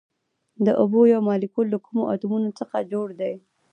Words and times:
د 0.65 0.67
اوبو 0.81 1.01
یو 1.13 1.21
مالیکول 1.29 1.67
له 1.71 1.79
کومو 1.85 2.03
اتومونو 2.13 2.49
څخه 2.59 2.77
جوړ 2.91 3.07
دی 3.19 3.33